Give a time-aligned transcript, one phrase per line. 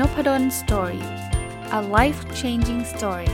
[0.00, 1.04] Nopadol Story
[1.78, 3.30] a life changing story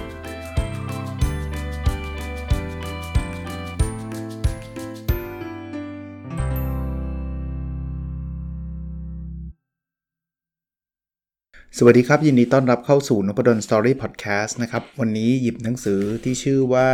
[11.78, 16.88] สวัสดีครับ ยินดีต้อนรับเข้าสู่นพดล Story พอดแคสต์นะครับ วันนี้หยิบหนังสือที่ชื่อว่า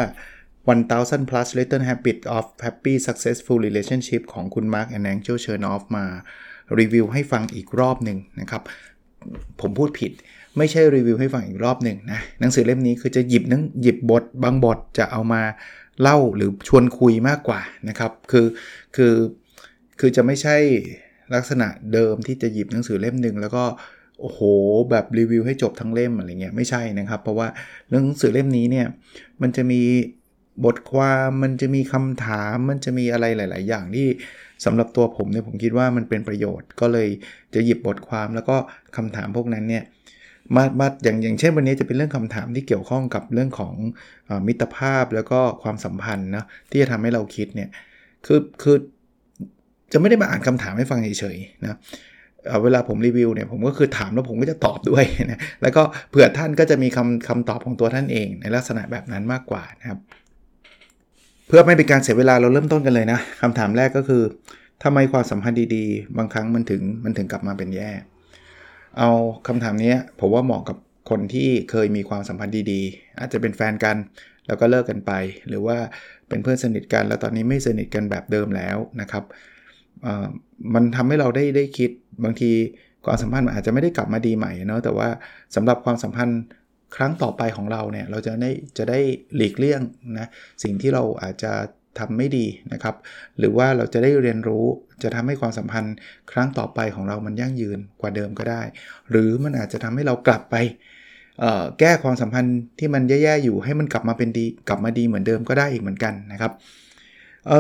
[0.64, 6.06] 1000 plus little habits of happy successful relationship ของคุณ Mark and Angel Chernoff มา
[6.78, 8.64] รีวิวให้ฟังอีกรอบหนึ่งนะครับ
[9.60, 10.12] ผมพูดผิด
[10.58, 15.42] ไม่ใช่รีวิวให้ฟังอีกรอบหนึ่งนะหนังสือเล่มนี้คือจะหยิบนังหยิบบทบางบทจะเอามา
[16.02, 18.46] เล่าหรือชวนคุยมากกว่านะครับ คือ
[18.96, 19.14] คือ
[20.00, 20.56] คือจะไม่ใช่
[21.34, 23.64] ลักษณะเดิมที่จะหยิบหนังสือเล่มหนึ่งแล้วก็
[24.20, 24.40] โอ้โห
[24.90, 27.48] แบบรีวิวให้จบทั้งเล่มอะไรเงี้ยไม่ใช่นะครับ เพราะว่า
[27.90, 28.86] หนังสือเล่มนี้เนี่ย
[29.42, 29.82] มันจะมี
[30.64, 34.08] บทความมันจะมีคำถามมันจะมีอะไรหลาย ๆ อย่างที่
[34.64, 37.08] สำหรับตัวผมเนี่ยผมคิดว่ามันเป็นประโยชน์ ก็เลย
[37.54, 38.56] จะหยิบบทความแล้วก็
[38.96, 39.84] คำถามพวกนั้นเนี่ย
[40.56, 43.74] มามาอย่างอย่างเช่นวันนี้จะเป็นเรื่องคำถามที่เกี่ยวข้องกับเรื่องของ
[44.28, 47.68] อมิตรภาพแล้วก็ความสัมพันธ์นะที่จะทำให้เราคิดเนี่ย
[48.26, 48.76] คือคือ
[49.92, 51.78] จะไม่ได้มาอ่านคำถามให้ฟังเฉยๆนะ
[52.62, 59.98] เวลาผมรีวิวเนี่ยผมก็คือถามแล้วผมก็จะตอบด้วยนะแล้วก็เผื่อท่านก็จะมีคำคำตอบของตัวท่านเองในลักษณะแบบนั้นมากกว่านะครับ
[61.48, 64.22] เพื่อไม่เป็นการเสียเวลาเราเริ่มต้นกันเลยนะคำถามแรกก็คือ
[64.82, 67.90] ทำไมความสัมพันธ์ดีๆ บางครั้งมันถึงมันถึงกลับมาเป็นแย่
[68.98, 69.10] เอา
[69.48, 70.76] คำถามนี้ผมว่าเหมาะกับ
[71.10, 73.96] คนที่เคยมีความสัมพันธ์ดีๆ อาจจะเป็นแฟนกัน
[74.46, 75.12] แล้วก็เลิกกันไป
[75.48, 75.78] หรือว่า
[76.28, 79.24] เป็นเพื่อนสนิทกัน แล้วตอนนี้ไม่สนิทกันแบบเดิมแล้วนะครับ
[80.74, 81.90] มันทำให้เราได้ได้คิด
[82.24, 82.50] บางที
[83.04, 85.08] ความสัมพันธ์มันอาจจะไม่ได้กลับมาดีใหม่เนาะแต่ว่า
[85.54, 86.40] สำหรับความสัมพันธ์
[86.96, 89.00] ครั้งต่อไปของเราเนี่ยเราจะได้จะได้
[89.36, 89.80] หลีกเลี่ยง
[90.18, 90.28] นะ
[90.62, 91.52] สิ่งที่เราอาจจะ
[91.98, 92.94] ทำไม่ดีนะครับ
[93.38, 94.64] หรือว่าเราจะได้เรียนรู้
[95.02, 95.94] จะทำให้ความสัมพันธ์
[96.32, 98.62] ครั้งต่อไปของเรามันยั่งยืนกว่าเดิมก็ได้
[99.10, 100.56] หรือมันอาจจะทำให้เรากลับไป
[101.80, 106.52] แก้ความสัมพันธ์ที่มันแย่ๆอยู่ให้มันกลับมาเป็นดีกลับมาดีเหมือนเดิมก็ได้อีกเหมือนกันนะครับ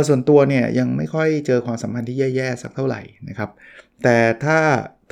[0.08, 3.50] ส่วนตัวเนี่ยยังไม่ค่อยเจอความสัมพันธ์ที่แย่ๆสักเท่าไหร่นะครับ
[4.02, 4.58] แต่ถ้า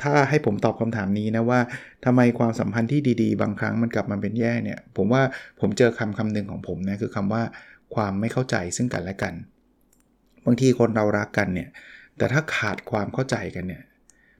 [0.01, 1.59] ถ้าให้ผมตอบคำถามนี้นะว่า
[2.05, 5.21] ทำไมความสัมพันธ์ที่ดีๆ บางครั้งมันกลับมาเป็นแย่เนี่ย ผมว่า
[5.59, 7.43] ผมเจอคำคำหนึ่งของผมนะคือคำว่า
[7.95, 9.33] ความไม่เข้าใจซึ่งกันและกัน
[10.45, 11.69] บางทีคนเรารักกันเนี่ย
[12.17, 13.81] แต่ถ้าขาดความเข้าใจกันเนี่ย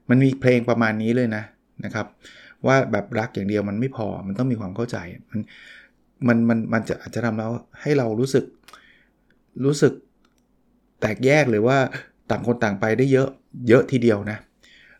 [0.08, 1.42] มันมีเพลงประมาณนี้เลยนะ
[1.84, 2.06] นะครับ
[2.66, 4.96] ว่าแบบรักอย่างเดียวมันไม่พอมันต้องมีความเข้าใจ
[5.30, 5.40] มัน
[6.26, 8.44] มันมันมันจะอาจจะทำแล้วให้เรารู้สึก
[9.64, 9.92] รู้สึก
[11.00, 11.78] แตกแยกหรือว่า
[12.30, 13.28] ต่างคนต่างไปได้เยอะ
[13.68, 14.38] เยอะทีเดียวนะ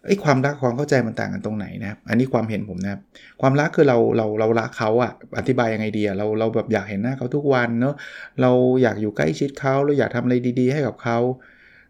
[0.09, 3.01] ไอ้ความรักความเข้าใจมันต่างกันตรงไหนนะครับอันนี้ความเห็นผมนะครับ
[3.41, 7.95] ความรักคือเราเราเรารักเขาอะอธิบายยังไงดีอะเราเราแบบอยากเห็นหน้าเขาทุกวันเนาะ
[8.41, 8.51] เรา
[8.83, 11.19] อยากอยู่ใกล้ชิดเขาเราอยากทำอะไรดี ๆ ให้กับเขา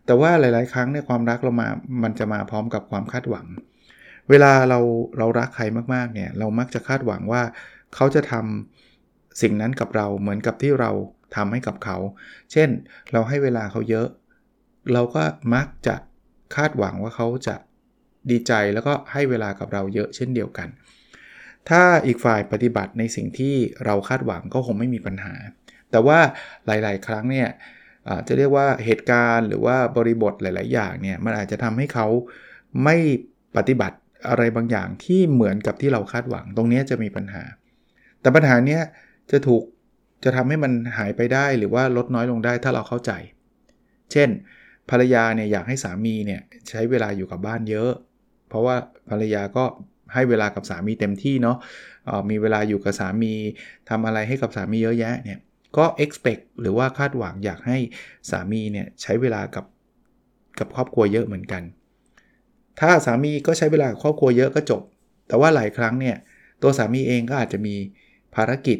[0.06, 1.68] แต่ว่าหลาย ๆ ครั้งเนี่ยความรักเรามา
[2.02, 3.46] มันจะมาพร้อมกับความคาดหวัง
[4.30, 4.80] เวลาเรา
[5.18, 5.64] เรารักใคร
[5.94, 7.42] มากๆเนี่ยเรามักจะคาดหวังว่า
[7.94, 10.90] เขาจะทำสิ่งนั้นกับเราเหมือนกับที่เรา
[11.36, 11.96] ทำให้กับเขา
[12.52, 12.68] เช่น
[13.12, 14.08] เราให้เวลาเขาเยอะ
[14.92, 15.22] เราก็
[15.54, 15.94] มักจะ
[16.56, 17.54] คาดหวังว่าเขาจะ
[18.30, 20.68] ดีใจแล้วก็ให้เวลากับเราเยอะเช่นเดียวกัน
[21.68, 25.34] ถ้าอีกฝ่ายปฏิบัติในสิ่งที่เราคาดหวังก็คงไม่มีปัญหา
[25.90, 26.18] แต่ว่า
[26.66, 27.48] หลาย ๆ ครั้งเนี่ย
[28.26, 32.06] จะเรียกว่าเหตุการณ์หรือว่าบริบทหลาย ๆ อย่างเนี่ยมันอาจจะทำให้เขา
[32.84, 32.96] ไม่
[33.56, 33.96] ปฏิบัติ
[34.28, 37.42] อะไรบางอย่างที่เหมือนกับที่เราคาดหวัง ตรงนี้จะมีปัญหา
[38.20, 38.82] แต่ปัญหาเนี้ย
[39.30, 39.62] จะถูก
[40.24, 43.12] จะทำให้มันหายไปได้หรือว่าลดน้อยลงได้ถ้าเราเข้าใจ
[44.12, 44.28] เช่น
[44.90, 47.92] ภรรยาเนี่ยอยากให้สามีเนี่ยใช้เวลาอยู่กับบ้านเยอะ
[48.48, 48.76] เพราะว่า
[49.08, 49.64] ภรรยาก็
[50.14, 51.56] ให้เวลากับสามีเต็มที่เนาะ
[52.30, 53.34] มีเวลาอยู่กับสามี
[53.88, 55.38] ทำอะไรให้กับสามีเยอะแยะเนี่ย
[55.76, 57.78] ก็ expect หรือว่าคาดหวังอยากให้
[58.30, 59.64] สามีเนี่ยใช้เวลากับ
[60.58, 61.62] กับครอบครัวเยอะเหมือนกัน
[62.80, 64.82] ถ้าสามีก็ใช้เวลากับครอบครัวเยอะก็จบ
[65.28, 66.16] แต่ว่าหลายครั้งเนี่ย
[66.62, 67.76] ตัวสามีเองก็อาจจะมี
[68.34, 68.78] ภารกิจ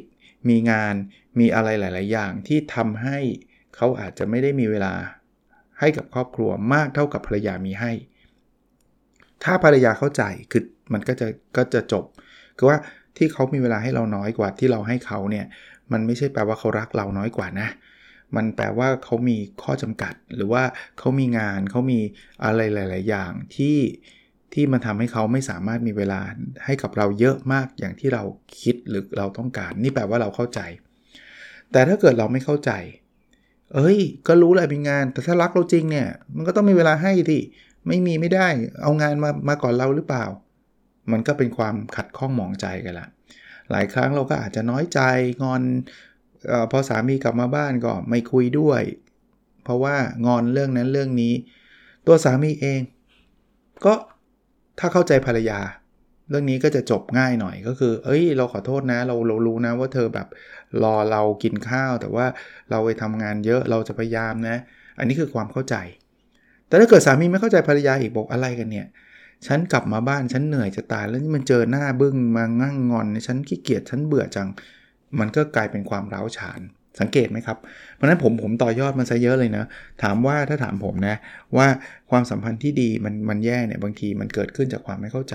[0.48, 0.94] มีงาน
[1.38, 3.18] มีอะไรหลาย ๆ อย่างที่ทำให้
[3.76, 4.94] เขาอาจจะไม่ได้มีเวลา
[5.80, 7.92] ให้กับครอบครัวมากเท่ากับภรรยามีให้
[9.44, 10.62] ถ้าภรรยาเข้าใจคือ
[10.92, 11.26] มันก็จะ
[11.56, 12.04] ก็จะจบ
[12.58, 12.78] คือว่า
[13.16, 15.46] ที่เขามีเวลาให้เราน้อยกว่าที่เราให้เขาเนี่ย
[15.92, 17.68] มันไม่ใช่แปลว่าเขารักเราน้อยกว่านะ
[18.36, 20.62] มันแปลว่าเขามีข้อจำกัด หรือว่า
[20.98, 22.00] เขามีงานเขามี
[22.44, 23.76] อะไรหลาย ๆ อย่างที่
[24.54, 26.20] ที่มันทำให้เขาไม่สามารถมีเวลา
[26.64, 28.22] ให้กับเราเยอะมากอย่างที่เรา
[28.60, 30.60] คิดหรือเราต้องการ นี่แปลว่าเราเข้าใจ
[31.72, 32.72] แต่ถ้าเกิดเราไม่เข้าใจ
[33.74, 37.40] เอ้ย ก็รู้แหละมีงาน แต่ถ้ารักเราจริงเนี่ย มันก็ต้องมีเวลาให้ที่
[37.86, 38.48] ไม่มีไม่ได้
[38.82, 40.24] เอางานมามาก่อนเราหรือเปล่า
[41.12, 43.08] มันก็เป็นความขัดข้องหมองใจกันละ
[43.70, 45.00] หลายครั้งเราก็อาจจะน้อยใจ
[45.42, 45.62] งอน
[46.50, 48.82] อพอสามีกลับมาบ้านก็ไม่คุยด้วย
[49.64, 49.96] เพราะว่า
[50.26, 51.34] งอนเรื่องนั้นเรื่องนี้
[52.06, 52.80] ตัวสามีเอง
[53.84, 53.94] ก็
[54.78, 55.60] ถ้าเข้าใจภรรยา
[56.30, 60.28] เรื่องนี้ก็จะจบง่ายหน่อยก็คือ เอ้ย เราขอโทษนะ เราเรารู้นะว่าเธอแบบ
[60.82, 62.26] รอเรากินข้าว แต่ว่า
[62.70, 64.56] เราไปทำงานเยอะเราจะพยายามนะ
[64.98, 65.76] อันนี้คือความเข้าใจ
[66.68, 68.86] แต่ถ้าเกิดสามีไม่เข้าใจภรรยาอีกบอกอะไรกันเนี่ย
[69.46, 74.48] ฉันกลับมาบ้านฉันเหนื่อยจะตายแล้วนี่มันเจอหน้าบึ้งมางั่งงอน ฉันขี้เกียจฉันเบื่อจัง
[75.18, 76.60] มันก็กลายเป็นความร้าวฉาน
[77.00, 77.58] สังเกตไหมครับ
[77.94, 79.64] เพราะนั้นผมผมต่อยอดมันซะเยอะเลยนะ
[80.02, 81.16] ถามว่าถ้าถามผมนะ
[81.56, 81.66] ว่า
[82.10, 85.34] ความสัมพันธ์ที่ดีมันมันแย่เนี่ยบางทีมันเกิดขึ้นจากความไม่เข้าใจ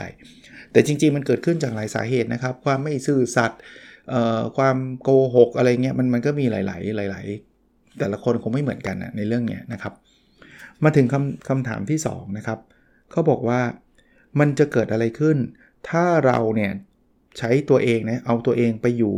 [0.71, 3.59] แต่จริง ๆ มันเกิดขึ้นจากหลายสาเหตุนะครับ ความไม่ซื่อสัตย์
[4.57, 6.61] ความโกหกอะไรเงี้ยมันมันก็มีหลา
[7.05, 7.25] ย ๆ หลาย
[7.63, 9.93] ๆ แต่ละคนคงไม่เหมือนกันนะในเรื่องเนี้ยนะครับ
[10.83, 12.59] มาถึงคำคำถามที่2นะครับ
[13.11, 13.61] เขาบอกว่า
[14.39, 15.37] มันจะเกิดอะไรขึ้น
[15.89, 16.71] ถ้าเราเนี่ย
[17.37, 19.15] ใช้ตัวเองนะเอาตัวเองไปอยู่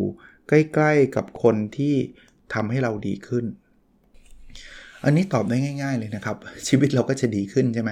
[0.49, 1.95] ใกล้ๆกับคนที่
[2.53, 3.45] ทำให้เราดีขึ้น
[5.03, 7.91] อันนี้ตอบได้ง่าย ๆเลยนะครับ ชีวิตเราก็จะดีขึ้นใช่ไหม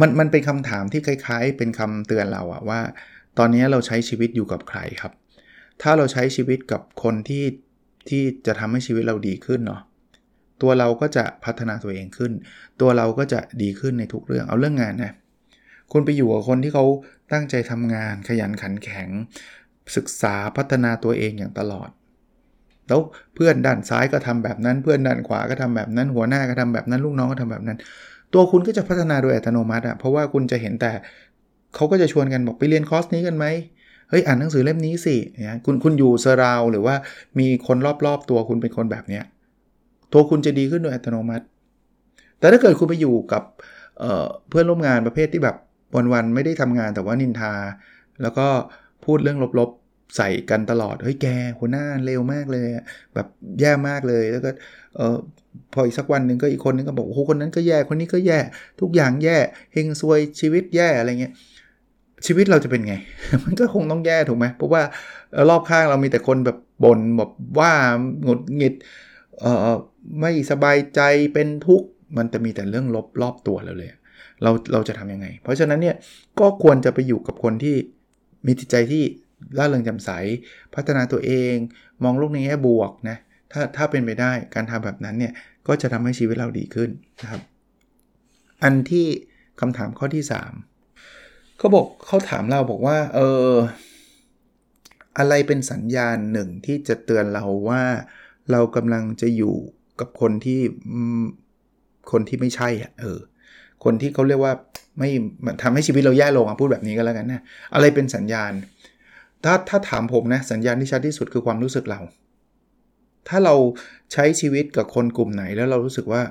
[0.00, 2.80] มันมันเป็นคำถามที่คล้ายๆ เป็นคำเตือนเราอะว่า
[3.38, 5.12] ตอนนี้เราใช้ชีวิตอยู่กับใครครับ
[5.82, 7.44] ถ้าเราใช้ชีวิตกับคนที่
[8.08, 9.82] ที่จะทำให้ชีวิตเราดีขึ้นเนาะ
[10.62, 12.32] ตัวเราก็จะพัฒนาตัวเองขึ้น
[12.80, 15.12] ตัวเราก็จะดีขึ้นในทุกเรื่องเอาเรื่องงานนะ
[15.92, 16.84] คุณไปอยู่กับคนที่เขา
[17.32, 19.08] ตั้งใจทำงาน ขยันขันแข็ง
[19.96, 21.90] ศึกษาพัฒนาตัวเองอย่างตลอด
[22.88, 23.00] แล้ว
[23.34, 27.78] เพื่อนด้านซ้ายก็ทำแบบนั้น เพื่อนด้านขวาก็ทำแบบนั้น หัวหน้าก็ทำแบบนั้นลูกน้องก็ทำแบบนั้น
[28.34, 30.92] ตัวคุณก็จะพัฒนาโดยอัตโนมัติอะเพราะว่าคุณจะเห็นแต่
[31.74, 33.46] เขาก็จะชวนกันบอกไปเรียนคอร์สนี้กันไหม
[34.10, 36.94] เฮ้ยอ่านหนังสือเล่มนี้สิเนี่ยคุณคุณอยู่เซราวหรือว่า
[37.38, 37.76] มีคน
[38.06, 39.24] รอบๆตัวคุณเป็นคนแบบเนี้ย
[40.12, 41.44] ตัวคุณจะดีขึ้นโดยอัตโนมัติ
[42.38, 43.42] แต่ถ้าเกิดคุณไปอยู่กับ
[43.98, 45.56] เเพื่อนร่วมงานประเภทที่แบบ
[46.12, 47.52] วันๆไม่ได้ทำงานแต่ว่านินทา
[48.22, 48.46] แล้วก็
[49.04, 51.26] พูดเรื่องลบๆใส่กันตลอด เฮ้ยแก
[51.58, 52.68] หัวหน้าเร็วมากเลย
[53.14, 53.26] แบบ
[53.60, 54.50] แย่มากเลยแล้วก็
[54.96, 55.16] เออ
[55.72, 58.38] พออีกสักวันหนึ่งก็อีกคนนึงก็บอกโอ้โหคนนั้นก็แย่คนนี้ก็แย่
[58.80, 59.36] ทุกอย่างแย่
[59.72, 61.32] เฮงซวยชีวิตแย่อะไรเงี้ย
[62.26, 62.94] ชีวิตเราจะเป็นไง
[63.44, 64.82] มันก็คงต้องแย่ถูกไหมเพราะว่า
[65.50, 67.72] รอบข้างเรามีแต่คนแบบบน่นแบบว่า
[68.24, 68.74] หงุดหงิด
[70.20, 71.00] ไม่สบายใจ
[71.34, 73.90] เป็นทุกข์มันจะมีแต่เรื่องลบรอบตัวเราเลย
[74.42, 75.96] เราเราจะทํำยังไง เพราะฉะนั้นเนี่ย
[76.40, 77.76] ก็ควรจะไปอยู่กับคนที่
[78.46, 79.02] มีจิตใจที่
[79.58, 80.10] ล่าเริงแจำใส
[80.74, 81.54] พัฒนาตัวเอง
[82.04, 83.16] มองโลกในแง่บวกนะ
[83.52, 85.32] ถ้าถ้าเป็นไปได้การทำแบบนั้นเนี่ย
[85.66, 86.90] ก็จะทำให้ชีวิตเราดีขึ้น
[87.22, 87.42] นะครับ
[88.62, 89.06] อันที่
[89.60, 90.24] คำถามข้อที่
[90.90, 93.20] 3เขาบอกเขาถามเราบอกว่าเอ
[93.50, 93.52] อ
[95.18, 97.82] อะไรเป็นสัญญาณหนึ่งที่จะเตือนเราว่า
[98.52, 99.54] เรากำลังจะอยู่
[100.00, 100.60] กับคนที่
[102.12, 103.18] คนที่ไม่ใช่อะเออ
[103.84, 104.52] คนที่เขาเรียกว่า
[104.98, 105.08] ไม่
[105.62, 107.42] ทำให้ชีวิตเราแย่ลงอะพูดแบบนี้ก็แล้วกันนะ
[107.74, 108.52] อะไรเป็นสัญญาณ
[109.44, 112.00] ถ้าถ้าถามผมนะสัญญาณที่ชัดที่สุดคือความรู้สึกเรา
[113.28, 113.54] ถ้าเรา
[114.12, 116.22] ใช้ชีวิตกับคนกลุ่มไหนแล้วเรารู้สึกว่า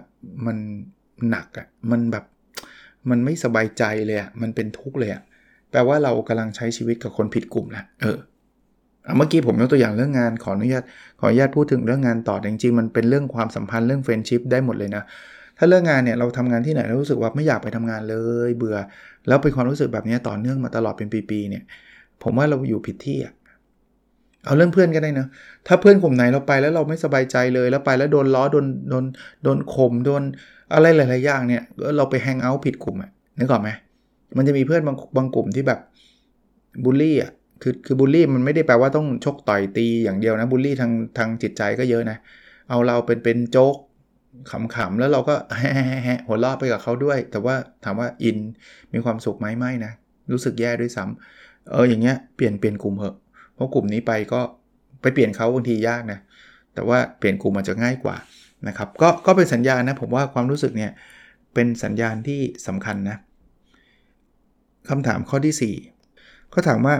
[0.45, 0.57] มัน
[1.29, 2.25] หนักอะ่ะมันแบบ
[3.09, 5.21] มันไม่สบายใจเลยอะ่ะมันเป็นทุกข์เลยอะ่ะ
[5.71, 8.17] แปลว่าเรากำลังใช้ชีวิตกับคนผิดกลุ่มละเออ
[9.17, 10.83] เมื่อกี้ผมยกตัวอย่างเรื่องงานขออนุญาต
[11.19, 15.03] ขออนุญาตพูดถึงเรื่องงานต่อจริงๆมันเป็นเรื่องความสัมพันธ์เรื่องเฟรนชิพได้หมดเลยนะ
[15.57, 18.15] ถ้าเรื่องงานเนี่ยเราทำงานที่ไหนแล้วรู้สึกว่าไม่อยากไปทำงานเล
[18.47, 18.77] ย เบื่อ
[19.27, 21.63] แล้วเป็นความรู้สึกแบบนี้ต่อเนื่องมาตลอดเป็นปีๆเนี่ย
[22.23, 23.33] ผมว่าเราอยู่ผิดที่อะ
[24.45, 25.27] เอาเรื่องเพื่อนก็ได้นะ
[25.67, 29.05] ถ้าเพื่อนกลุ่มไหนเราไปแล้วเราไม่สบายใจเลยแล้วไปแล้วโดนล้อโดนโดน
[29.43, 30.23] โดนข่มโดน
[30.73, 31.61] อะไรหลายๆอย่างเนี่ย
[31.97, 33.09] เราไปแฮงเอาท์ผิดกลุ่มอะ
[33.39, 33.69] นึกออกไหม
[34.37, 35.79] มันจะมีเพื่อนบางบางกลุ่มที่แบบ
[36.83, 42.17] บูลลี่อะ คือคือบูลลี่มันไม่ได้แปลว่าต้องชกต่อยตีอย่างเดียวนะบูลลี่ทางทางจิตใจก็เยอะนะ
[42.69, 43.75] เอาเราเป็นเป็นโจ๊ก
[44.51, 48.37] ขำๆแล้วเราก็แฮะหัวเราะไปกับเขาด้วย แต่ว่าถามว่าอิน
[48.93, 49.91] มีความสุขไหมไม่นะ
[50.31, 53.15] รู้สึกแย่ด้วยซ้ำเอออย่างเงี้ยเปลี่ยนเปลี่ยนกลุ่มเหอะ
[53.55, 54.41] เพราะกลุ่มนี้ไปก็
[55.01, 56.19] ไปเปลี่ยนเขาบางทียากนะ
[56.73, 58.15] แต่ว่าเปลี่ยนกลุ่มมันจะง่ายกว่า
[58.67, 60.91] นะครับ ก็ก็เป็นสัญญาณนะผมว่าความรู้สึกเนี่ย
[61.53, 63.17] เป็นสัญญาณที่สำคัญนะ
[64.89, 66.95] คำถามข้อที่4เขาถามว่า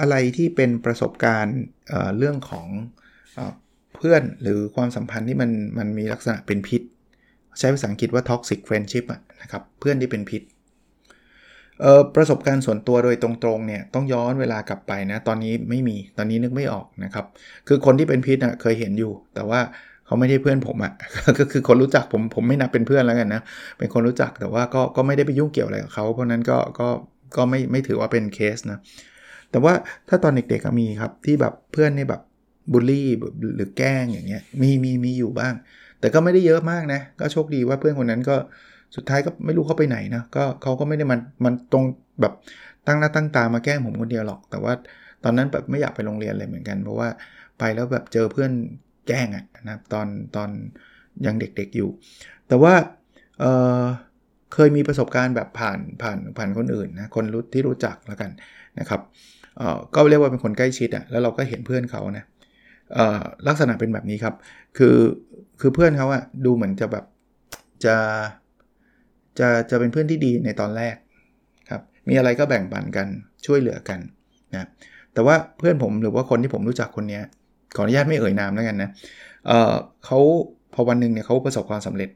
[0.00, 1.58] อะไรที่เป็นประสบการณ์
[1.88, 2.68] เเรื่องของ
[3.34, 3.40] เอ
[3.96, 6.82] เพื่อนหรือความสัมพันธ์ที่มันมันมีลักษณะเป็นพิษ
[7.58, 9.04] ใช้ภาษาอังกฤษว่า toxic friendship
[9.42, 10.42] นะครับเพื่อนที่เป็นพิษ
[12.16, 17.24] ประสบการณ์ส่วนตัวโดยตรงๆเนี่ยต้องย้อนเวลากลับไปนะตอนนี้ไม่มีตอนนี้นึกไม่ออกนะครับ
[17.68, 19.60] คือคนที่เป็นพิษอะเคยเห็นอยู่ แต่ว่า
[20.06, 20.92] เขาไม่ใช่เพื่อนผมอะ่ะ
[21.38, 23.42] ก็คือคนรู้จักผมผมไม่นับเป็นเพื่อนแล้วกันนะ
[23.78, 26.88] เป็นคนรู้จักแต่ว่าก็ก็ไม่ได้ไปยุ่งเกี่ยวอะไรกับเขาเพราะนั้นก็ก็
[27.36, 28.78] ก็ไม่ไม่ถือว่าเป็นเคสนะ
[29.52, 29.74] แต่ว่า
[30.08, 32.22] ถ้าตอนเด็กๆมีครับที่แบบเพื่อนนี่แบบ
[32.72, 33.06] บูลลี่
[33.56, 35.54] หรือแกล้งอย่างเงี้ยมีมีมีอยู่บ้าง
[36.00, 38.36] แต่ก็ไม่ได้เยอะมากนะ ก็โชคดีว่าเพื่อนคนนั้นก็
[38.96, 41.84] สุดท้ายก็ไม่รู้เขาไปไหนนะก็เขาก็ไม่ได้มันมันตรง
[42.20, 42.32] แบบ
[42.86, 44.72] ตั้งหน้าตั้งตามาแกล้งผมคนเดียวหรอก แต่ว่า
[45.24, 47.08] ตอนนั้นแบบไม่อยากไปโรงเรียนเลยเหมือนกัน เพราะว่า
[47.58, 48.52] ไปแล้วแบบเจอเพื่อน
[49.08, 50.06] แกล้งอะนะตอน
[50.36, 50.50] ตอน
[51.26, 51.88] ยังเด็กๆอยู่
[52.48, 52.74] แต่ว่า
[53.40, 53.44] เอ
[53.82, 53.84] อ
[54.54, 58.30] เคยมีประสบการณ์แบบผ่านผ่านผ่านคนอื่นนะคนรู้ที่รู้จักแล้วกัน
[58.78, 59.00] นะครับ
[59.94, 62.24] ก็เรียกว่าเป็นคนใกล้ชิดอะ่ะแล้วเราก็เห็นเพื่อนเขานะ
[63.48, 64.34] ลักษณะเป็นแบบนี้ครับ
[64.78, 64.96] คือ
[65.60, 67.04] คือเพื่อนเขาอะดูเหมือนจะแบบ
[67.84, 67.96] จะ
[69.38, 70.96] จะจะเป็นเพื่อนที่ดีในตอนแรก
[71.70, 73.06] ครับ มีอะไรก็แบ่งปันกัน
[73.46, 73.98] ช่วยเหลือกัน
[74.54, 74.68] นะ
[75.14, 77.20] แต่ว่าเพื่อนผมหรือว่าคนที่ผมรู้จักคนนี้
[77.76, 78.90] ขออนุญาตไม่เอ่ยนามแล้วกันนะ
[79.46, 80.18] เเขา
[80.74, 82.10] พอวันหนึ่งเนี่ยเขาประสบความสำเร็จ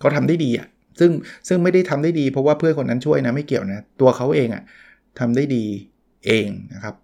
[0.00, 0.66] เขาทำได้ดีอะ่ะ
[1.00, 1.10] ซึ่ง
[1.48, 4.62] ซึ่งไม่ได้ทำได้ดีเพราะว่าเพื่อนคนนั้นช่วยนะไม่เกี่ยวนะตัวเขาเองอะ่ะ
[5.18, 5.64] ทำได้ดี
[6.24, 6.94] เองนะครับ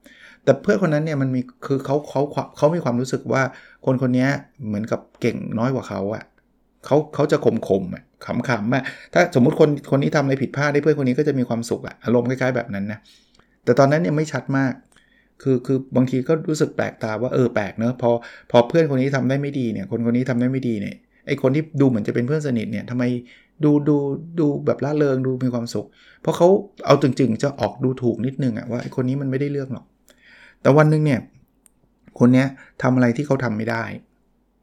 [0.44, 2.22] แต่เพื่อนคนนั้นเนี่ยมันมีคือเขาเขา
[2.56, 3.42] เขามีความรู้สึกว่า
[3.86, 4.26] คนคนนี้
[4.66, 6.24] เหมือนกับเก่งน้อยกว่าเขาอะ่ะ
[6.86, 8.82] เขาเขาจะข่มข่มอะขำๆอะ
[9.14, 12.98] ถ้าสมมุติคนคนนี้ทำอะไรผิดพลาดได้เพื่อนคนนี้ก็จะมีความสุขอะอารมณ์คล้ายๆแบบนั้นนะ
[13.64, 14.72] แต่ตอนนั้นเนี่ยไม่ชัดมาก
[15.42, 18.10] คือคือบางทีก็รู้สึกแปลกตาว่าเออแปลกเนอะพอ
[18.50, 23.04] พอเพื่อนคนนี้ทำได้ไม่ดีเนี่ยคนคนนี้ทำได้ไม่ดีเนี่ยไอคนที่ดูเหมือนจะเป็นเพื่อนสนิทเนี่ยทำไม
[23.64, 23.96] ดูดู
[24.40, 25.86] ดูแบบล่าเริงดูมีความสุข
[26.20, 26.48] เพราะเขา
[26.86, 29.84] เอาจริงๆ จะออกดูถูกนิดนึงอะว่าไอคนนี้มันไม่ได้เรื่องหรอก
[30.62, 31.20] แต่วันนึงเนี่ย
[32.18, 32.46] คนเนี้ย
[32.82, 33.84] ทำอะไรที่เขาทำไม่ได้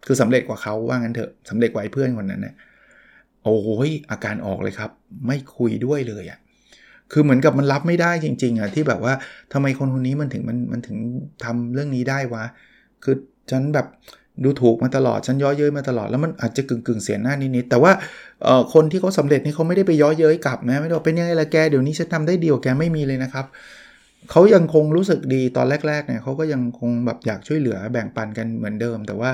[0.05, 2.55] คือสำเร็จกว่าเขาว่างั้นเถอะสำเร็จกว่าเพื่อนคนนั้นเนี่ย
[3.43, 4.91] โอ้ยอาการออกเลยครับ
[5.27, 6.39] ไม่คุยด้วยเลยอะ
[7.11, 9.13] คือเหมือนกับมันรับไม่ได้จริง ๆอะที่แบบว่า
[9.53, 10.97] ทำไมคนคนนี้มันถึงมันมันถึง
[11.43, 12.43] ทำเรื่องนี้ได้วะ
[13.03, 13.15] คือ
[13.51, 13.87] ฉันแบบ
[14.43, 17.91] ดูถูกมาตลอดฉันย่อเย้ยมาตลอดแล้วมันอาจจะกึ่งกึ่งเสียหน้านิดๆแต่ว่า
[18.73, 23.45] คนที่เขาสำเร็จนี่เขาไม่ได้ไปเยาะเย้ยกลับนะไม่ได้เป็นยังไงละแกเดี๋ยวนี้ฉันทำได้เดียวแกไม่มีเลยนะครับ
[24.31, 29.31] เขายังคงรู้สึกดีตอนแรกๆเนี่ยเขาก็ยังคงแบบอยากช่วยเหลือแบ่งปันกันเหมือนเดิม แต่ว่า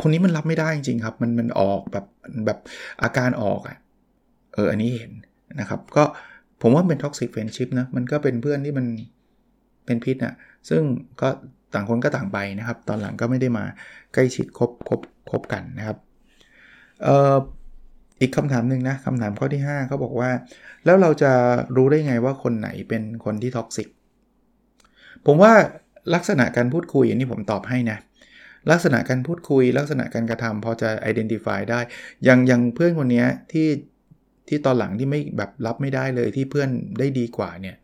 [0.00, 2.06] คนนี้มันรับไม่ได้จริงๆครับ มันมันออกแบบ
[2.46, 2.58] แบบ
[3.02, 3.76] อาการออกอะ
[4.54, 5.12] เอออันนี้เห็น
[5.60, 6.04] นะครับ ก็
[6.62, 8.86] ผมว่าเป็น toxic friendship นะมันก็เป็นเพื่อนที่มัน
[9.86, 10.34] เป็นพิษอะ่ะ
[10.68, 10.82] ซึ่ง
[11.20, 11.28] ก็
[11.74, 13.64] ต่างคนก็ต่างไปนะครับ ตอนหลังก็ไม่ได้มา
[14.16, 15.98] ใกล้ชิดคบคบคบกันนะครับ
[17.02, 17.36] เอ่อ
[18.20, 20.30] อีกคำถามหนึ่งนะคำถามข้อที่5เขาบอกว่า
[20.84, 21.32] แล้วเราจะ
[21.76, 23.88] รู้ได้ไงว่าคนไหนเป็นคนที่ท็อกซิก
[25.26, 25.52] ผมว่า
[26.14, 27.98] ลักษณะการพูดคุยอันนี้ผมตอบให้นะ
[28.70, 31.80] ลักษณะการพูดคุย ลักษณะการกระทำพอจะ identify ได้
[32.24, 33.68] อย่างอย่างเพื่อนคนนี้ที่
[34.48, 36.68] ที่ตอนหลังที่ไม่แบบรับไม่ได้เลยที่เพื่อน
[36.98, 37.76] ได้ดีกว่าเนี่ย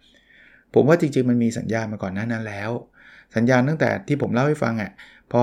[0.75, 2.71] ผมว่าจริงๆมันมีสัญญาณมาก่อนหน้านั้นแล้ว
[3.37, 4.91] สัญญาณตั้งแต่ที่ผมเล่าให้ฟังอะ่ะ
[5.33, 5.43] พอ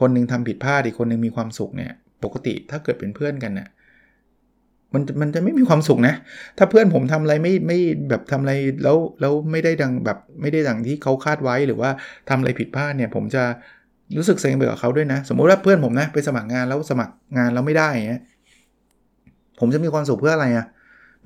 [0.00, 1.92] คนนึงทำผิดพลาดอีกคนนึงมีความสุขเนี่ย
[2.24, 3.68] ปกติถ้าเกิดเป็นเพื่อนกันเนี่ย
[4.94, 6.14] มันมันจะไม่มีความสุขนะ
[6.58, 11.90] ถ้าเพื่อนผมทำอะไรไม่ไม่แบบทำอะไรแล้วแล้วไม่ได้ดังแบบไม่ได้ดังที่เขาคาดไว้หรือว่า
[12.28, 13.42] ทำอะไรผิดพลาดเนี่ย ผมจะ
[14.16, 18.22] รู้สึกเซ็งไปกับเขาด้วยนะ สมมุติว่าเพื่อนผมนะไปสมัครงานแล้วสมัครงานแล้วไม่ได้เงี้ย
[19.60, 20.66] ผมจะมีความสุขเพื่ออะไรอะ่ะ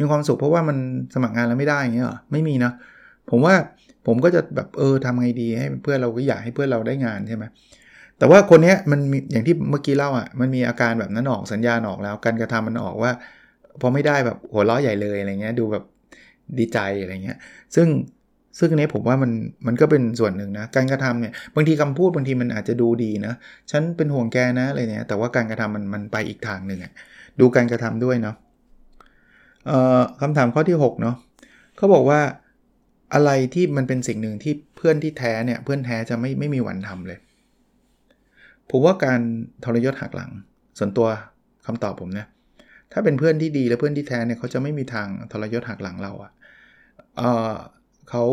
[0.01, 0.77] มีความสุขเพราะว่ามัน
[1.15, 2.73] สมัครงานแล้วไม่ได้เงี้ยหรอไม่มีนะ
[3.31, 3.55] ผมว่า
[4.07, 7.45] ผมก็จะแบบเออทำไงดีให้เพื่อนเราก็อยากให้เพื่อนเราได้งานใช่ไหม
[8.19, 13.11] แต่ว่าคนนี้มันมีอย่างที่เมื่อกี้เล่าอะมันมีอาการแบบนั้นออกสัญญาณออกแล้ว การกระทำมันออกว่า
[13.81, 15.85] พอไม่ได้แบบหัวล้อใหญ่เลยอะไรเงี้ยดูแบบ
[16.59, 17.39] ดีใจอะไรเงี้ย
[17.75, 17.89] ซึ่ง
[18.59, 19.31] ซึ่งอันนี้ผมว่ามัน
[19.67, 23.35] มันก็เป็นส่วนหนึ่งนะการกระทำเนี่ยบางทีคำพูดบางทีมันอาจจะดูดีนะ
[23.71, 26.93] ฉันเป็นห่วงแกนะอะไรเนี่ยแต่ว่าการกระทำมันมันไปอีกทางหนึ่งอะ
[27.41, 28.37] ดูการกระทำด้วยเนาะ
[29.67, 31.17] เอ่อคำถามข้อที่6เนาะ
[31.77, 32.21] เขาบอกว่า
[33.15, 37.19] อะไรที่มันเป็นสิ่งหนึ่งที่เพื่อนที่แท้เนี่ยเพื่อนแท้จะไม่ไม่มีวันทำเลย
[38.71, 39.21] ผมว่าการ
[39.65, 40.31] ทรยศหักหลัง
[40.79, 41.09] ส่วนตัว
[41.67, 42.27] คำตอบผมนะ
[42.93, 46.31] ถ้าเป็นเพื่อนที่ดีและเพื่อนที่แท้เนี่ยเขาจะไม่มีทางทรยศหักหลังเราอะ่ะ
[48.11, 48.25] เขา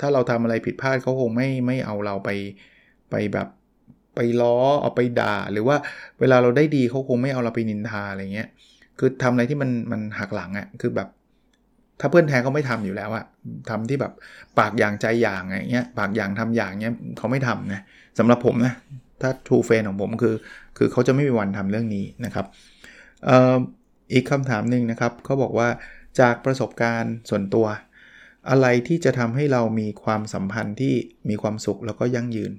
[0.00, 2.30] ถ้าเราทำอะไรผิดพลาดเขาคงไม่ไม่เอาเราไป
[3.10, 3.48] ไปแบบ
[4.14, 5.76] ไปล้อเอาไปด่า หรือว่า
[6.20, 8.48] เวลาเราได้ดีเขาคงไม่เอาเราไปนินทาอะไรเงี้ย
[8.98, 11.08] คือทำอะไรที่มันมันหักหลังอะ่ะคือแบบ
[12.00, 13.24] ถ้าเพื่อนแท้เขาไม่ทำอยู่แล้วอะ
[13.70, 14.12] ทำที่แบบ
[14.58, 17.82] ปากอย่างใจอย่างอะไรเงี้ยปากอย่างทำอย่างเงี้ยเขาไม่ทำนะ
[18.18, 18.74] สำหรับผมนะ
[19.22, 20.34] ถ้า true friend ของผมคือ
[20.76, 22.46] คือเขาจะไม่มีวันทำเรื่องนี้นะครับ
[24.12, 25.68] อีกคำถามหนึ่งนะครับเขาบอกว่า
[26.20, 27.66] จากประสบการณ์ส่วนตัว
[28.50, 30.94] อะไรที่จะทำให้เรามีความสัมพันธ์ที่
[31.28, 32.52] มีความสุขแล้วก็ยั่งยืน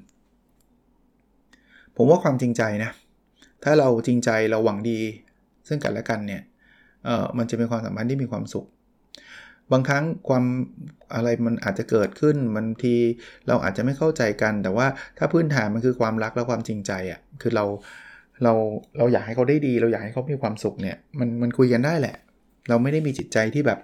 [1.95, 2.91] ผมว่าความจริงใจนะ
[3.63, 4.99] ถ้าเราจริงใจเราหวังดี
[5.67, 6.41] ซึ่งกันและกันเนี่ย
[7.05, 8.65] เออมันจะเป็นความสัมพันธ์ที่มีความสุข
[9.71, 10.43] บางครั้งความ
[11.15, 12.95] อะไรมันอาจจะเกิดขึ้นบางที
[13.47, 17.65] เราอาจจะไม่เข้าใจกัน แต่ว่าถ้าพื้นฐานมันคือความรักและความจริงใจอะ่ะคือเรา
[18.43, 18.53] เรา
[18.97, 22.15] เราอยากให้เขาได้ดี เราอยากให้เขามีความสุขเนี่ยมันมันคุยกันได้แหละ
[22.69, 23.79] เราไม่ได้มีจิตใจที่แบบ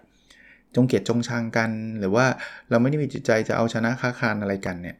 [0.75, 1.69] จงเกลียดจงชังกัน
[2.00, 2.25] หรือว่า
[2.69, 4.98] เราไม่ได้มีจิตใจจะเอาชนะคะคานอะไรกันเนี่ย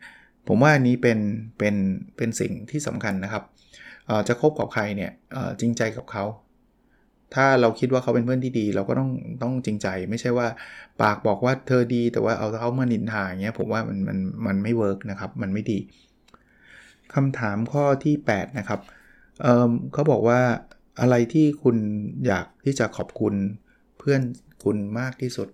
[0.48, 1.20] ผมว่าอันนี้เป็น
[1.58, 1.76] เป็น
[2.18, 3.44] เป็นสิ่งที่สำคัญนะครับ
[4.28, 5.12] จะคบกับใครเนี่ย
[5.60, 6.26] จริงใจกับเขา
[7.36, 9.10] ถ้าเราคิดว่าเขาเป็นเพื่อนที่ดี เราก็ต้อง
[9.44, 10.48] ต้องจริงใจ ไม่ใช่ว่า
[11.02, 14.18] ปากบอกว่าเธอดี แต่ว่าเอาเขามานินทาอย่างเงี้ยผมว่ามันมัน
[14.48, 15.80] มันไม่ work นะครับ มันไม่ดี
[17.14, 18.80] คำถามข้อที่ 8 นะครับ
[19.42, 20.40] เขาบอกว่า
[21.02, 21.78] อะไรที่คุณ
[22.28, 23.34] อยากที่จะขอบคุณ
[24.00, 24.22] เพื่อน
[24.64, 25.48] คุณมากที่สุด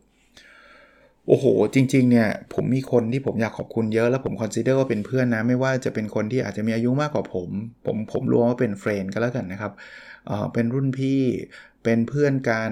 [1.28, 7.50] โอ้โห จริง ๆ เนี่ย ผมมีคนที่ผมอยากขอบคุณเยอะ แล้วผม consider ว่าเป็นเพื่อนนะ ไม่ว่าจะเป็นคนที่อาจจะมีอายุมากกว่าผม
[7.86, 9.72] ผมผมรวมว่าเป็น friend ก็แล้วกันนะครับ
[10.28, 11.22] เออเป็นรุ่นพี่
[11.84, 12.72] เป็นเพื่อนกัน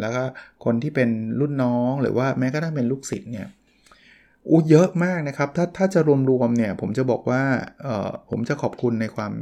[0.00, 0.22] แล้วก็
[0.64, 3.46] คนที่เป็นรุ่นน้องหรือว่าแม้กระทั่งเป็นลูกศิษย์เนี่ย
[4.48, 7.42] อู้เยอะมากนะครับ ถ้าถ้าจะรวมๆเนี่ย ผมจะบอกว่า
[7.82, 9.32] เออผมจะขอบคุณในความ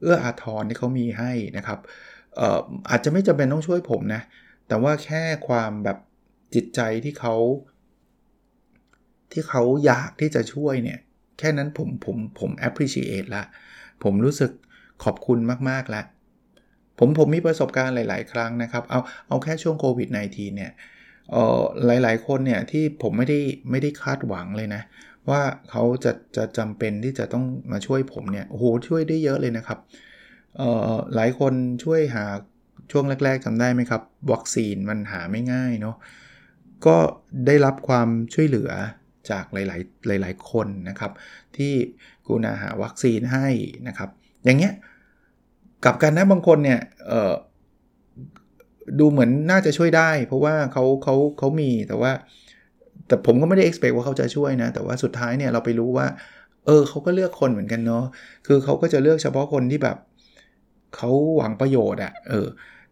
[0.00, 1.78] เอื้ออาทรที่เขามีให้นะครับ
[2.36, 2.60] เออ
[2.90, 4.22] อาจจะไม่จำเป็นต้องช่วยผมนะ
[4.68, 5.98] แต่ว่าแค่ความแบบ
[6.54, 7.34] จิตใจที่เขา
[9.32, 10.98] ที่เขาอยากที่จะช่วยเนี่ย
[11.38, 13.42] แค่นั้นผมผมผม appreciate ละ
[14.02, 14.50] ผมรู้สึก
[15.04, 15.38] ขอบคุณ
[15.70, 16.04] มากๆแล้ว
[16.98, 20.72] ผมผมมีประสบการณ์หลาย ๆ ครั้งนะครับ เอาเอาแค่ช่วงโควิด -19 เนี่ย
[21.30, 23.38] เอ่อหลาย ๆ คนเนี่ยที่ผมไม่ได้
[23.70, 24.82] ไม่ได้คาดหวังเลยนะ
[25.30, 25.40] ว่า
[25.70, 29.78] เขาจะจะจำเป็นที่จะต้องมาช่วยผมเนี่ยโอ้โหช่วยได้เยอะเลยนะครับ
[30.56, 31.52] เอ่อหลายคน
[31.84, 32.24] ช่วยหา
[32.90, 35.96] ช่วงแรก ๆจำได้ไหมครับ วัคซีนมันหาไม่ง่ายเนาะ
[36.86, 36.96] ก็
[37.46, 38.70] ได้รับความช่วยเหลือ
[39.30, 39.56] จากห
[40.10, 41.12] ลาย ๆ หลาย ๆ คนนะครับ
[41.56, 41.72] ที่
[42.26, 43.46] กูนาหาวัคซีนให้
[43.88, 44.10] นะครับ
[44.44, 44.72] อย่างเงี้ย
[45.84, 46.80] กับกันนะบางคนเนี่ย
[48.98, 52.12] ดูเหมือนน่าจะช่วยได้ เพราะว่าเขาเขาเขามีแต่ว่า
[53.06, 56.06] แต่ผมก็ไม่ได้ expect ว่าเขาจะช่วยนะ แต่ว่าสุดท้ายเนี่ยเราไปรู้ว่า
[56.66, 58.04] เออเขาก็เลือกคนเหมือนกันเนาะ
[58.46, 59.96] คือเขาก็จะเลือกเฉพาะคนที่แบบ
[60.96, 62.46] เขาหวังประโยชน์อะเออ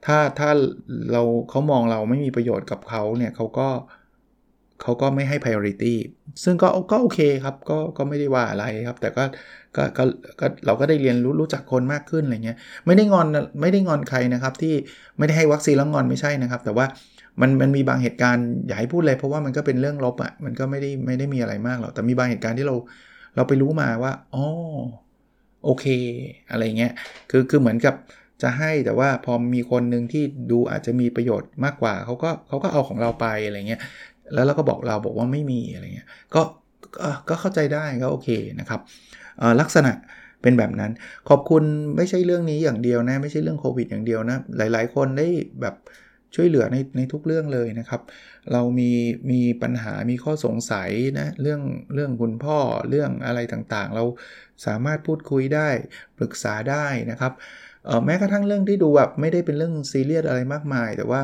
[0.06, 0.50] ถ้าถ้า
[1.12, 3.68] เราเขามองเราไม่มีประโยชน์กับเขาเนี่ยเขาก็
[4.82, 5.94] เขาก็ไม่ให้ priority
[6.44, 9.24] ซึ่งก็ก็โอเคครับก็ก็ไม่ได้ว่าอะไรครับ แต่ก็
[9.76, 10.04] ก็ก็
[10.40, 13.26] ก็เราก็ได้เรียนรู้รู้จักคนมากขึ้นอะไรเงี้ยไม่ได้งอน
[13.60, 14.74] ไม่ได้งอนใครนะครับ ที่
[15.18, 16.86] ไม่ได้ให้วัคซีนแล้วงอนไม่ใช่นะครับ แต่ว่า
[17.40, 22.74] มันมันมีบางเหตุการณ์อย่าให้พูดเลยเพราะว่ามันก็เป็นเรื่องลบอะ่ะมันก็ไม่ได้ไม่ได้มีอะไรมากหรอกแต่มีบางเหตุการณ์ที่เรา
[23.36, 24.44] เราไปรู้มาว่าอ๋อ
[25.64, 25.86] โอเค
[26.50, 26.92] อะไรเงี้ย
[27.30, 27.94] คือคือเหมือนกับ
[28.42, 33.80] จะให้แต่ว่าพอมีคนหนึ่งที่ดูอาจจะมีประโยชน์มากกว่าเขาก็เขาก็เอาของเราไปอะไรเงี้ย
[34.34, 36.42] แล้วเราก็บอกเราบอกว่าไม่มีอะไรเงี้ยก็
[37.28, 38.28] ก็เข้าใจได้ก็โอเค
[38.60, 38.80] นะครับ
[39.60, 39.92] ลักษณะ
[40.42, 40.92] เป็นแบบนั้น
[41.28, 41.62] ขอบคุณ
[41.96, 45.28] ไม่ใช่เรื่องนี้อย่างเดียวนะ ไม่ใช่เรื่องโควิดอย่างเดียวนะ หลาย ๆ คนได้
[45.60, 45.74] แบบ
[46.34, 48.00] ช่วยเหลือในในทุกเรื่องเลยนะครับ
[48.52, 48.90] เรามี
[49.30, 51.60] มีปัญหามีข้อสงสัยนะเรื่อง
[51.94, 52.58] เรื่องคุณพ่อ
[52.90, 54.04] เรื่องอะไรต่างๆ เรา
[54.66, 55.68] สามารถพูดคุยได้
[56.18, 57.32] ปรึกษาได้นะครับ
[58.06, 61.20] แม้กระทั่งเรื่องที่ดูแบบไม่ได้เป็นเรื่องซีเรียสอะไรมากมาย แต่ว่า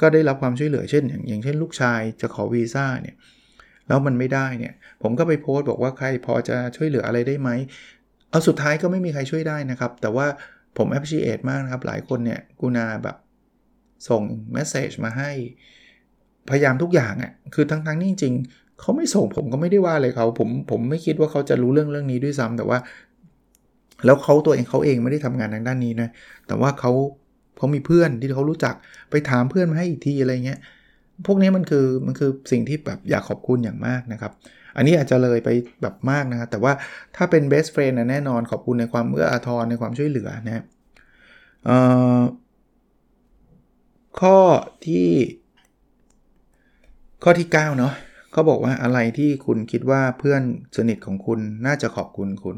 [0.00, 3.16] ก็ได้รับความช่วยเหลือเช่น อย่างเช่น ลูกชายจะขอวีซ่าเนี่ย
[3.88, 7.50] แล้วมันไม่ได้เนี่ย ผมก็ไปโพสต์บอกว่าใครพอจะช่วยเหลืออะไรได้ไหม
[8.30, 10.26] เอาสุดท้ายก็ไม่มีใครช่วยได้นะครับ แต่ว่า
[10.76, 13.16] ผม appreciate มากนะครับ หลายคนเนี่ยกูนาแบบ
[14.08, 15.30] ส่งเมสเซจมาให้
[16.50, 22.78] พยายามทุกอย่างอะ่ะคือทั้งๆนี่จริงๆเขาไม่ส่งผมก็ไม่ได้ว่าเลยเขาผมผมไม่คิดว่าเขาจะรู้เรื่องเรื่องนี้ด้วยซ้ำแต่ว่า
[24.04, 26.08] แล้วเขาตัวเองเขาเองไม่ได้ทำงานทางด้านนี้นะ
[26.46, 26.92] แต่ว่าเขา
[27.56, 28.74] เขามีเพื่อนที่เขารู้จัก
[29.10, 30.60] ไปถามเพื่อนมาให้อีกทีอะไรเงี้ย
[31.26, 34.32] พวกนี้มันคือมันคือสิ่งที่แบบอยากขอบคุณอย่างมากนะครับ
[34.76, 35.48] อันนี้อาจจะเลยไป
[35.82, 36.72] แบบมากนะแต่ว่า
[37.16, 40.64] ถ้าเป็น best friend นะแน่นอนขอบคุณในความเอื้ออาทรในความช่วยเหลือนะ
[44.20, 44.38] ข้อ
[44.86, 45.08] ที่
[47.22, 47.92] ข้อที่9เนาะ
[48.32, 50.42] เขาบอกว่าอะไรที่คุณคิดว่าเพื่อน
[50.76, 52.56] สนิทของคุณน่าจะขอบคุณคุณ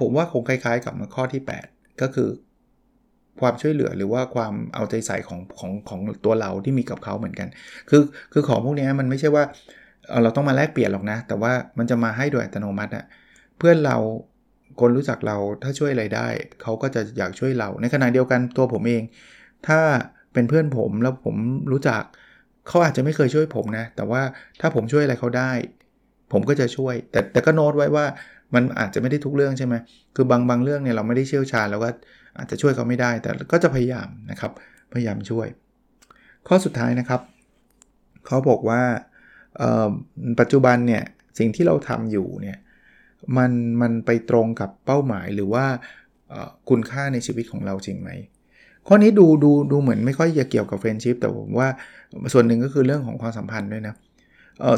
[0.00, 1.66] ผมว่าคงคล้ายๆกับข้อที่ 8
[2.02, 2.28] ก็คือ
[3.40, 7.48] ความช่วยเหลือหรือว่าความเอาใจใส่ของของของตัวเราที่มีกับเขาเหมือนกัน
[7.90, 9.44] คือคือของพวกนี้มันไม่ใช่ว่า
[10.22, 13.04] เราต้องมาแลกเปลี่ยนหรอกนะ แต่ว่ามันจะมาให้โดยอัตโนมัติอะ
[13.58, 13.96] เพื่อนเรา
[14.80, 16.28] คนรู้จักเราถ้าช่วยอะไรได้
[16.62, 19.02] เขาก็จะอยากช่วยเรา ในขณะเดียวกันตัวผมเอง
[19.68, 19.80] ถ้า
[20.32, 21.36] เป็นเพื่อนผมแล้วผม
[21.72, 22.02] รู้จัก
[22.68, 24.22] เขาอาจจะไม่เคยช่วยผมนะ แต่ว่า
[24.60, 25.52] ถ้าผมช่วยอะไรเขาได้
[26.32, 28.04] ผมก็จะช่วย แต่แต่ก็โน้ตไว้ว่า
[28.54, 29.74] มันอาจจะไม่ได้ทุกเรื่องใช่ไหม
[30.16, 31.88] คือบางบางเรื่องเนี่ยเราไม่ได้เชี่ยวชาญแล้วก็
[32.38, 34.52] อาจจะช่วยเขาไม่ได้ แต่ก็จะพยายามนะครับ
[34.92, 35.46] พยายามช่วย
[36.48, 37.20] ข้อสุดท้ายนะครับ
[38.26, 38.82] เขาบอกว่า
[40.40, 41.02] ปัจจุบันเนี่ย
[41.38, 42.58] สิ่งที่เราทำอยู่เนี่ย
[43.36, 43.50] มัน
[43.82, 45.64] มันไปตรงกับเป้าหมายหรือว่า
[46.68, 48.10] คุณค่าในชีวิตของเราจริงไหม
[48.86, 51.68] ข้อนี้ดูดูดูเหมือนไม่ค่อยจะเกี่ยวกับเฟรนชิพแต่ผมว่า
[52.32, 53.94] ส่วนหนึ่งก็คือเรื่องของความสัมพันธ์ด้วยนะ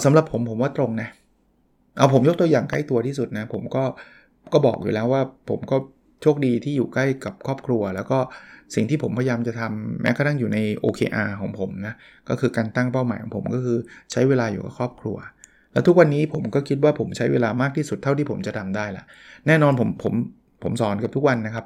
[0.04, 3.84] สำหรับผมผมว่าตรงนะเเอาผมยกตัวอย่างใกล้ตัวที่สุดนะ ผมก็
[4.52, 5.76] ก็บอกอยู่แล้วว่าผมก็
[6.22, 8.18] โชคดีที่อยู่ใกล้กับครอบครัว แล้วก็
[8.74, 11.94] สิ่งที่ผมพยายามจะทำแม้กระทั่งอยู่ใน OKR ของผมนะ
[12.28, 13.78] ก็คือการตั้งเป้าหมายของผมก็คือ
[14.12, 15.16] ใช้เวลาอยู่กับครอบครัว
[15.72, 19.04] แล้วทุกวันนี้ผมก็คิดว่าผมใช้เวลามากที่สุดเท่าที่ผมจะทำได้ละ
[19.46, 20.14] แน่นอนผมผม
[20.62, 21.64] ผมสอนกับทุกวันนะครับ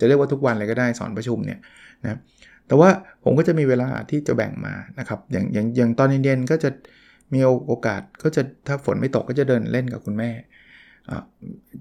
[0.00, 1.58] จะเรียกว่าทุกวันเลยก็ได้สอนประชุมเนี่ย
[2.04, 2.18] นะ
[2.66, 2.88] แต่ว่า
[3.24, 6.70] ผมก็จะมีเวลาที่จะแบ่งมานะครับอย่างอย่างอย่างตอนเย็นๆก็จะ
[7.34, 10.30] มีโอกาสก็จะถ้าฝนไม่ตกก็จะเดินเล่นกับคุณแม่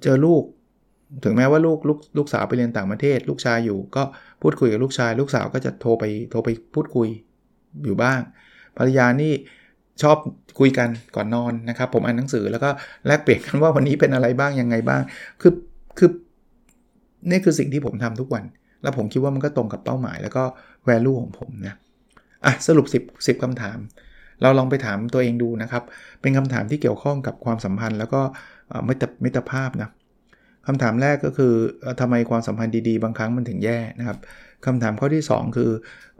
[0.03, 0.43] เจอลูก
[1.23, 4.03] ถึงแม้ว่าลูกลูกลูกสาวไปเรียนต่างประเทศ ลูกชายอยู่ก็
[4.41, 7.07] พูดคุยกับลูกชาย ลูกสาวก็จะโทรไปโทรไปพูดคุย
[7.85, 8.19] อยู่บ้าง
[8.77, 9.33] ภรรยานี่
[10.01, 10.17] ชอบ
[10.59, 12.69] คุยกันก่อนนอนนะครับ ผมอ่านหนังสือแล้วก็
[13.07, 15.01] แลกเปลี่ยนกันว่าวันนี้เป็นอะไรบ้างยังไงบ้าง
[15.41, 15.53] คือ
[15.97, 16.09] คือ
[17.29, 18.43] นี่คือสิ่งที่ผมทำทุกวัน
[18.81, 20.43] แล้วผมคิดว่ามันก็ตรงกับเป้าหมาย แล้วก็
[20.89, 21.75] value ของผมนะ
[22.45, 23.77] อะสรุป 10 10คำถาม
[24.41, 25.83] เราลองไปถามตัวเองดูนะครับ
[26.21, 28.21] เป็นคำถามที่เกี่ยวข้องกับความสัมพันธ์ แล้วก็
[28.87, 29.89] มิตรมิตรภาพนะ
[30.67, 31.53] คำถามแรกก็คือ
[31.99, 34.17] ทำไมความสัมพันธ์ดีๆ บางครั้งมันถึงแย่นะครับ
[34.65, 35.71] คำถามข้อที่ 2 คือ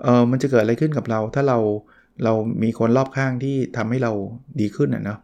[0.04, 1.60] เออมันจะเกิดอะไรขึ้นกับเรา ถ้าเรา
[2.24, 4.12] เรามีคนรอบข้างที่ทำให้เรา
[4.62, 5.20] ดีขึ้นนะเนาะ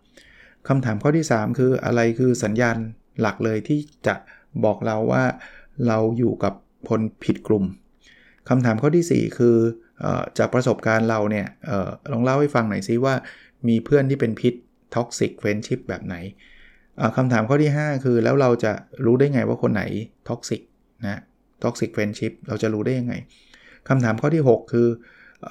[0.68, 2.78] คำถามข้อที่ 3 คืออะไรคือสัญญาณ
[3.22, 4.16] หลักเลยที่จะ
[4.64, 5.24] บอกเราว่า
[5.88, 6.54] เราอยู่กับ
[6.90, 7.66] คนผิดกลุ่ม
[8.50, 9.56] คำถามข้อที่ 4 คือ
[10.38, 13.16] จากประสบการณ์เราเนี่ยออลองเล่าให้ฟังหน่อยซิว่า
[13.68, 14.54] มีเพื่อนที่เป็นพิษ
[14.96, 16.16] toxic friendship แบบไหน
[17.18, 18.72] คำถามข้อที่ 5 คือแล้วเราจะ
[19.06, 19.84] รู้ได้ไงว่าคนไหน
[20.30, 20.62] toxic
[21.04, 21.22] นะ
[21.64, 23.14] toxic friendship เราจะรู้ได้ยังไง
[23.90, 24.88] คำถามข้อที่ 6 คือ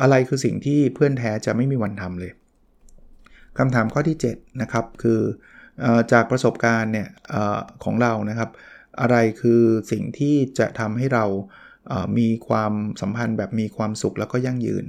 [0.00, 2.32] อะไรคือสิ่งที่เพื่อนแท้จะไม่มีวันทำเลย
[3.58, 5.20] คำถามข้อที่ 7 นะครับ คือ
[5.84, 7.36] อจากประสบการณ์เนี่ยอ
[7.84, 8.50] ของเรานะครับ
[9.00, 11.24] อะไรคือสิ่งที่จะทำให้เรา
[12.18, 14.84] มีความสัมพันธ์แบบมีความสุขแล้วก็ยั่งยืน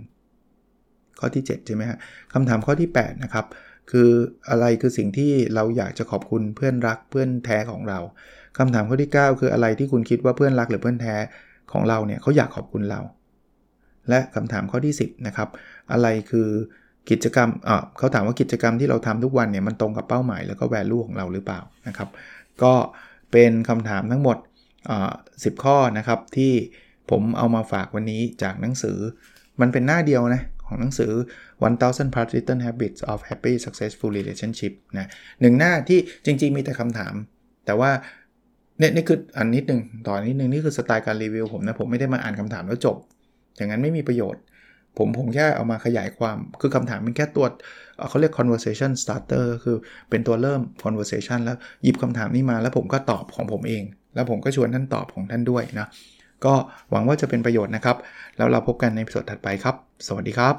[1.20, 1.98] ข้อที่ 7 ใช่ไหมฮะ
[2.34, 3.46] คำถามข้อที่ 8 นะครับ
[3.92, 4.10] คือ
[4.50, 8.00] อะไรคือสิ่งที่เราอยากจะขอบคุณเพื่อนรักเพื่อนแท้ของเรา
[8.58, 11.16] คำถามข้อที่ 9 คืออะไรที่คุณคิดว่าเพื่อนรักหรือเพื่อนแท้
[11.72, 13.02] ของเราเนี่ยเขาอยากขอบคุณเรา
[14.10, 15.50] และคำถามข้อที่ 10นะครับ
[15.92, 16.48] อะไรคือ
[17.10, 17.50] กิจกรรม
[17.98, 22.10] เขาถามว่ากิจกรรมที่เราทำทุกวันเนี่ยมันตรงกับเป้าหมายแล้วก็แวลูของเราหรือเปล่านะครับ
[22.64, 22.74] ก็
[23.32, 24.38] เป็นคำถามทั้งหมด
[24.90, 26.54] 10ข้อนะครับที่
[27.12, 28.98] ผมเอามาฝากวันนี้จากหนังสือ
[29.62, 31.12] มันเป็นหน้าเดียวนะของหนังสือ
[31.62, 35.08] 1000 plus little habits of happy successful relationship นะ
[35.42, 37.14] หนึ่งหน้าที่จริง ๆ มีแต่คำถาม
[37.66, 37.92] แต่ว่า
[38.80, 42.98] เนี่ยนี่คืออันนิดหนึ่งต่อนนิดหนึ่งนี่คือสไตล์การรีวิวผมนะ ผมไม่ได้มาอ่านคำถามแล้วจบ
[43.58, 44.42] อย่างนั้นไม่มีประโยชน์
[44.98, 47.46] ผมผมแค่เอามาขยายความ คือคำถามเป็นแค่ตัว
[48.10, 49.78] เขาเรียก conversation starter คือ
[50.10, 53.84] เป็นตัวเริ่ม conversation แล้วหยิบคำถามนี้มาแล้วผมก็ตอบของผมเอง
[54.16, 55.88] แล้วผมก็ชวนท่านตอบของท่านด้วยนะ
[56.46, 56.54] ก็
[56.92, 57.98] หวังว่าจะเป็นประโยชน์นะครับ
[58.38, 59.76] แล้วเราพบกันในสดถัดไปครับ
[60.08, 60.56] สวัสดีครับ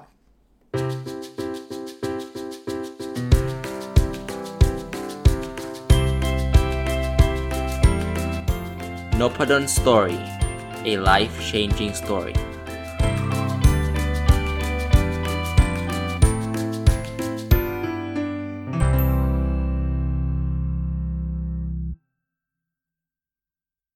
[9.20, 10.18] n o p a d o n Story
[10.90, 12.51] a life changing story